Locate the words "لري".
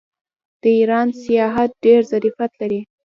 2.61-2.79